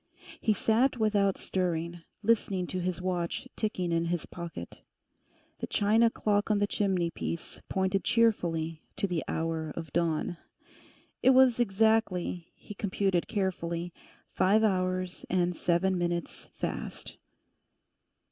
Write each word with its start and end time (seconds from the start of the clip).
He 0.39 0.51
sat 0.51 0.97
without 0.97 1.37
stirring, 1.37 2.01
listening 2.23 2.65
to 2.73 2.79
his 2.79 2.99
watch 2.99 3.47
ticking 3.55 3.91
in 3.91 4.05
his 4.05 4.25
pocket. 4.25 4.81
The 5.59 5.67
china 5.67 6.09
clock 6.09 6.49
on 6.49 6.57
the 6.57 6.65
chimney 6.65 7.11
piece 7.11 7.61
pointed 7.69 8.03
cheerfully 8.03 8.81
to 8.95 9.05
the 9.05 9.23
hour 9.27 9.69
of 9.75 9.93
dawn. 9.93 10.37
It 11.21 11.35
was 11.35 11.59
exactly, 11.59 12.47
he 12.55 12.73
computed 12.73 13.27
carefully, 13.27 13.93
five 14.31 14.63
hours 14.63 15.23
and 15.29 15.55
seven 15.55 15.99
minutes 15.99 16.47
fast. 16.55 17.17